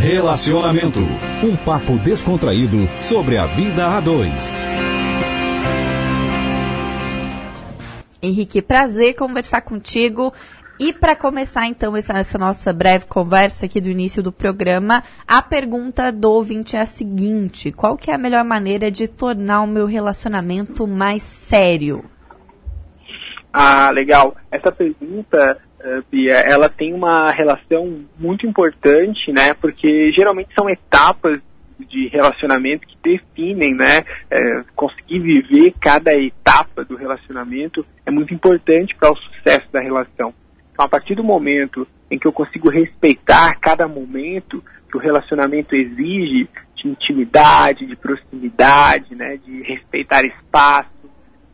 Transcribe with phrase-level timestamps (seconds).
[0.00, 0.98] Relacionamento.
[1.44, 4.54] Um papo descontraído sobre a vida a dois.
[8.22, 10.32] Henrique, prazer conversar contigo.
[10.78, 15.42] E para começar, então, essa, essa, nossa breve conversa aqui do início do programa, a
[15.42, 19.66] pergunta do ouvinte é a seguinte: qual que é a melhor maneira de tornar o
[19.66, 22.02] meu relacionamento mais sério?
[23.52, 24.34] Ah, legal.
[24.50, 25.58] Essa pergunta,
[26.10, 29.54] Bia, ela tem uma relação muito importante, né?
[29.54, 31.40] Porque geralmente são etapas
[31.88, 34.04] de relacionamento que definem, né?
[34.30, 40.34] É, conseguir viver cada etapa do relacionamento é muito importante para o sucesso da relação.
[40.72, 45.74] Então, a partir do momento em que eu consigo respeitar cada momento que o relacionamento
[45.74, 50.88] exige de intimidade, de proximidade, né, de respeitar espaço,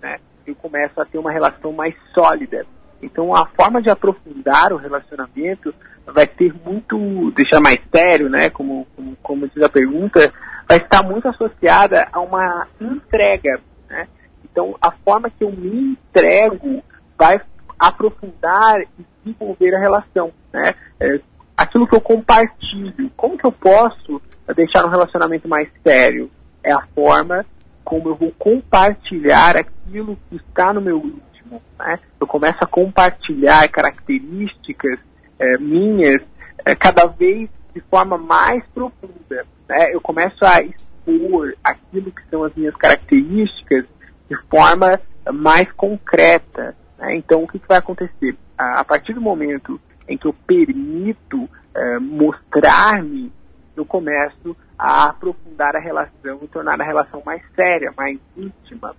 [0.00, 2.66] né, eu começo a ter uma relação mais sólida.
[3.02, 5.74] Então, a forma de aprofundar o relacionamento
[6.06, 10.32] vai ser muito, deixar mais sério, né, como, como, como diz a pergunta,
[10.68, 14.08] vai estar muito associada a uma entrega, né?
[14.44, 16.82] Então, a forma que eu me entrego
[17.18, 17.40] vai
[17.78, 20.74] aprofundar e desenvolver a relação, né?
[20.98, 21.20] É,
[21.56, 24.20] aquilo que eu compartilho, como que eu posso
[24.54, 26.30] deixar um relacionamento mais sério?
[26.62, 27.44] É a forma
[27.84, 31.12] como eu vou compartilhar aquilo que está no meu
[31.46, 31.98] íntimo, né?
[32.20, 34.98] Eu começo a compartilhar características
[35.38, 36.20] é, minhas
[36.64, 39.94] é, cada vez de forma mais profunda, né?
[39.94, 43.84] Eu começo a expor aquilo que são as minhas características
[44.28, 45.00] de forma
[45.32, 47.16] mais concreta, né?
[47.16, 48.36] Então, o que, que vai acontecer?
[48.58, 53.32] A, a, partir do momento em que eu permito é, mostrar-me,
[53.76, 58.94] eu começo a aprofundar a relação e tornar a relação mais séria, mais íntima.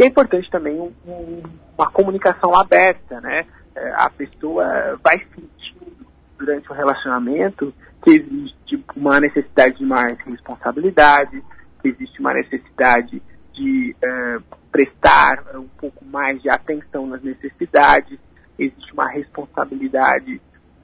[0.00, 1.42] E é importante também um, um,
[1.76, 3.20] uma comunicação aberta.
[3.20, 3.44] Né?
[3.74, 6.06] É, a pessoa vai sentindo
[6.38, 11.44] durante o relacionamento que existe uma necessidade de mais responsabilidade,
[11.82, 18.18] que existe uma necessidade de uh, prestar um pouco mais de atenção nas necessidades,
[18.58, 20.40] existe uma responsabilidade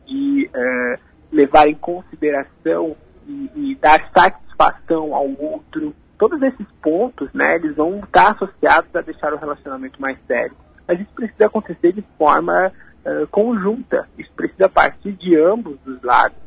[0.07, 1.01] de uh,
[1.33, 2.95] levar em consideração
[3.27, 5.95] e, e, dar satisfação ao outro.
[6.19, 10.57] Todos esses pontos, né, eles vão estar associados a deixar o relacionamento mais sério.
[10.89, 12.73] Mas isso precisa acontecer de forma
[13.05, 16.39] uh, conjunta, isso precisa partir de ambos os lados.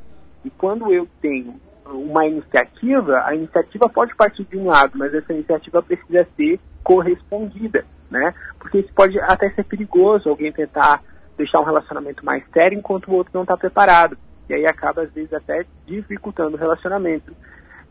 [0.43, 5.33] E quando eu tenho uma iniciativa, a iniciativa pode partir de um lado, mas essa
[5.33, 8.33] iniciativa precisa ser correspondida, né?
[8.57, 11.01] Porque isso pode até ser perigoso, alguém tentar
[11.37, 14.17] deixar um relacionamento mais sério enquanto o outro não está preparado.
[14.49, 17.33] E aí acaba, às vezes, até dificultando o relacionamento.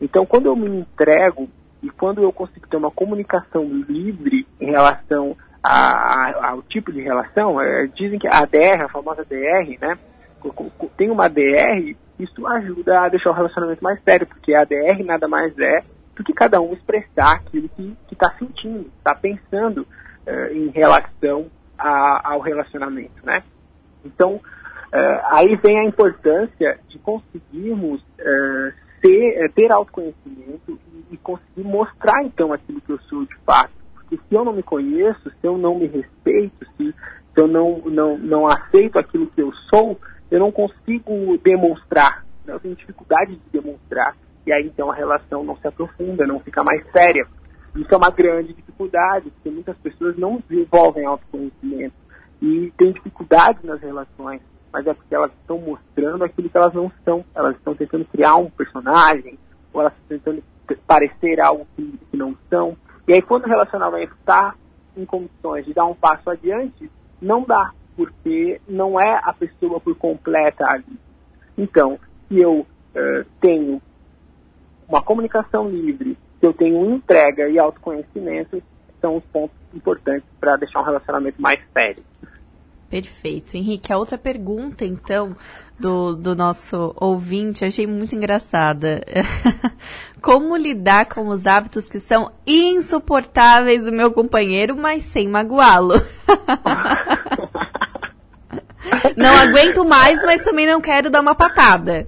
[0.01, 1.49] Então, quando eu me entrego
[1.81, 7.01] e quando eu consigo ter uma comunicação livre em relação a, a, ao tipo de
[7.01, 9.97] relação, é, dizem que a DR, a famosa DR, né?
[10.97, 15.27] Tem uma DR isso ajuda a deixar o relacionamento mais sério, porque a ADR nada
[15.27, 15.81] mais é
[16.15, 19.87] do que cada um expressar aquilo que está sentindo, está pensando
[20.27, 23.41] uh, em relação a, ao relacionamento, né?
[24.03, 30.77] Então, uh, aí vem a importância de conseguirmos uh, ser, ter autoconhecimento
[31.11, 33.71] e, conseguir mostrar, então, aquilo que eu sou de fato.
[33.93, 37.79] Porque se eu não me conheço, se eu não me respeito, se, se eu não,
[37.85, 39.99] não, não aceito aquilo que eu sou,
[40.31, 42.53] eu não consigo demonstrar, né?
[42.53, 44.15] eu tenho dificuldade de demonstrar,
[44.45, 47.25] e aí então a relação não se aprofunda, não fica mais séria.
[47.75, 51.95] Isso é uma grande dificuldade, porque muitas pessoas não desenvolvem autoconhecimento
[52.41, 54.41] e têm dificuldades nas relações,
[54.71, 58.37] mas é porque elas estão mostrando aquilo que elas não são, elas estão tentando criar
[58.37, 59.37] um personagem,
[59.73, 60.43] ou elas estão tentando
[60.75, 62.77] parecer algo que, que não são.
[63.07, 64.55] E aí quando o relacionamento está
[64.95, 66.89] em condições de dar um passo adiante,
[67.21, 70.99] não dá, porque não é a pessoa por completa ali.
[71.57, 73.81] Então, se eu uh, tenho
[74.87, 78.61] uma comunicação livre, se eu tenho entrega e autoconhecimento,
[79.01, 82.03] são os pontos importantes para deixar um relacionamento mais sério.
[82.89, 83.55] Perfeito.
[83.55, 85.35] Henrique, a outra pergunta, então,
[85.79, 89.01] do, do nosso ouvinte, achei muito engraçada.
[90.21, 95.93] Como lidar com os hábitos que são insuportáveis do meu companheiro, mas sem magoá-lo?
[99.15, 102.07] Não aguento mais, mas também não quero dar uma patada.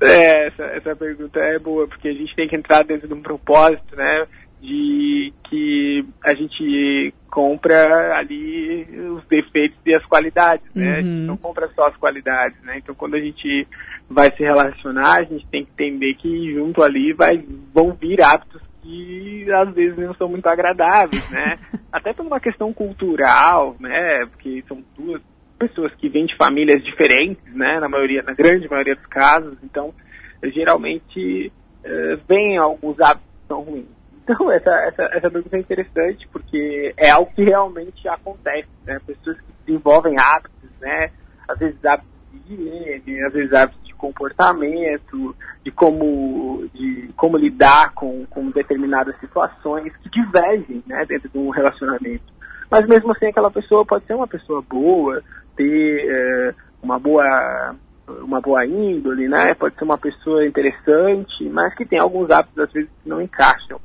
[0.00, 3.22] É, essa, essa pergunta é boa, porque a gente tem que entrar dentro de um
[3.22, 4.26] propósito, né?
[4.60, 8.86] De que a gente compra ali
[9.16, 10.84] os defeitos e as qualidades, né?
[10.84, 10.92] Uhum.
[10.92, 11.26] A gente uhum.
[11.26, 12.78] não compra só as qualidades, né?
[12.78, 13.66] Então quando a gente
[14.08, 17.42] vai se relacionar, a gente tem que entender que junto ali vai,
[17.72, 21.58] vão vir hábitos que às vezes não são muito agradáveis, né?
[21.92, 24.26] Até por uma questão cultural, né?
[24.30, 25.22] Porque são duas
[25.60, 29.92] pessoas que vêm de famílias diferentes, né, na maioria, na grande maioria dos casos, então
[30.54, 31.52] geralmente
[31.84, 33.99] uh, vem alguns hábitos que são ruins.
[34.30, 39.00] Então, essa, essa, essa pergunta é interessante, porque é algo que realmente acontece, né?
[39.04, 41.10] Pessoas que desenvolvem hábitos, né?
[41.48, 45.34] Às vezes hábitos de higiene, às vezes hábitos de comportamento,
[45.64, 51.04] de como, de como lidar com, com determinadas situações que divergem, né?
[51.06, 52.32] Dentro de um relacionamento.
[52.70, 55.20] Mas mesmo assim, aquela pessoa pode ser uma pessoa boa,
[55.56, 57.74] ter é, uma boa
[58.22, 59.54] uma boa índole, né?
[59.54, 63.80] Pode ser uma pessoa interessante, mas que tem alguns hábitos às vezes que não encaixam.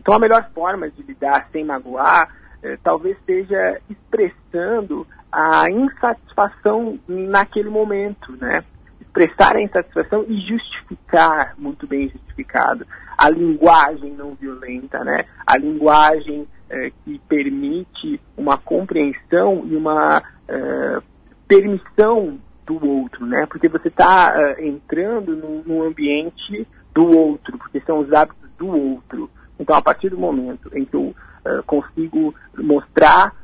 [0.00, 7.68] Então a melhor forma de lidar sem magoar é, talvez seja expressando a insatisfação naquele
[7.68, 8.64] momento, né?
[9.00, 12.86] Expressar a insatisfação e justificar, muito bem justificado,
[13.16, 15.26] a linguagem não violenta, né?
[15.46, 20.98] A linguagem é, que permite uma compreensão e uma é,
[21.46, 23.46] permissão do outro, né?
[23.46, 29.30] Porque você está entrando no, no, ambiente do outro, porque são os hábitos do outro.
[29.60, 31.14] Então, a partir do momento em que eu
[31.44, 33.36] é, consigo mostrar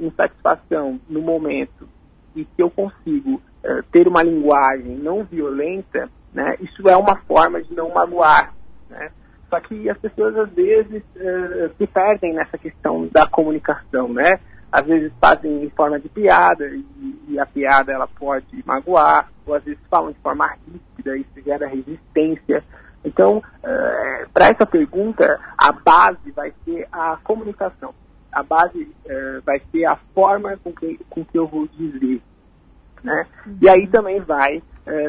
[0.00, 1.88] insatisfação no momento
[2.34, 6.56] e que eu consigo é, ter uma linguagem não violenta, né?
[6.60, 8.54] Isso é uma forma de não magoar,
[8.88, 9.10] né?
[9.50, 14.40] Só que as pessoas às vezes uh, se perdem nessa questão da comunicação, né?
[14.72, 16.84] Às vezes fazem em forma de piada e,
[17.28, 21.44] e a piada ela pode magoar, ou às vezes falam de forma ríspida e isso
[21.44, 22.64] gera resistência.
[23.04, 27.94] Então, uh, para essa pergunta, a base vai ser a comunicação.
[28.32, 32.20] A base uh, vai ser a forma com que, com que eu vou dizer.
[33.02, 33.26] Né?
[33.60, 34.62] E aí também vai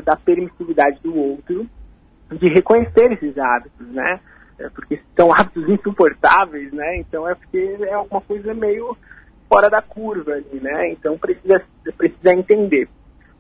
[0.06, 1.70] da permissividade do outro
[2.32, 4.22] de reconhecer esses hábitos, né?
[4.74, 6.98] porque são hábitos insuportáveis, né?
[6.98, 8.98] Então é porque é alguma coisa meio
[9.50, 10.92] fora da curva ali, né?
[10.92, 11.62] Então precisa,
[11.98, 12.88] precisa entender.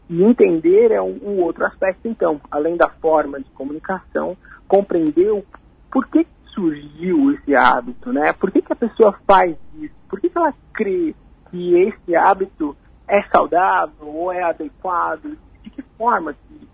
[0.10, 4.38] E entender é um, um, outro aspecto, então, além da forma de comunicação,
[4.68, 5.44] compreender o,
[5.92, 8.32] por que surgiu esse hábito, né?
[8.34, 9.96] Por que, que a pessoa faz isso?
[10.08, 11.16] Por que, que ela crê
[11.50, 12.76] que esse hábito
[13.08, 15.38] é saudável ou é adequado?
[15.64, 16.70] De que forma que,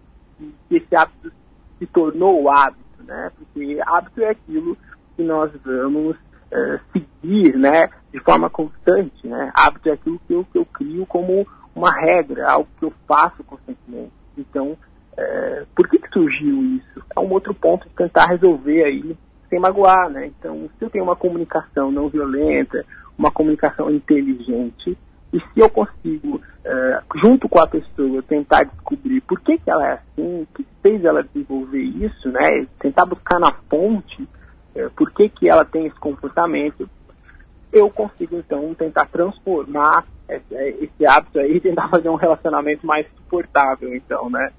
[0.67, 1.31] que esse hábito
[1.79, 2.81] se tornou hábito?
[3.11, 3.31] né?
[3.37, 4.77] Porque hábito é aquilo
[5.15, 7.89] que nós vamos uh, seguir, né?
[8.11, 9.51] De forma constante, né?
[9.53, 11.45] Hábito é aquilo que eu, que eu crio como
[11.75, 14.11] uma regra, algo que eu faço constantemente.
[14.37, 17.03] Então, uh, por que, que surgiu isso?
[17.15, 19.17] É um outro ponto de tentar resolver aí
[19.49, 20.27] sem magoar, né?
[20.27, 22.85] Então, se eu tenho uma comunicação não violenta,
[23.17, 24.97] uma comunicação inteligente,
[25.33, 29.87] e se eu consigo, uh, junto com a pessoa, tentar descobrir por que, que ela
[29.87, 32.65] é assim, o que fez ela desenvolver isso, né?
[32.79, 34.23] Tentar buscar na fonte
[34.75, 36.89] uh, por que, que ela tem esse comportamento,
[37.71, 40.05] eu consigo então tentar transformar
[40.81, 44.51] esse hábito aí e tentar fazer um relacionamento mais suportável, então, né?